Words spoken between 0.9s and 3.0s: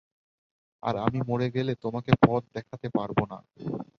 আমি মরে গেলে, তোমাকে পথ দেখাতে